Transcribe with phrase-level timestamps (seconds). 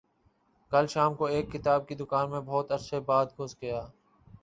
[0.71, 3.81] کل شام کو ایک کتاب کی دکان میں بہت عرصہ بعد گھس گیا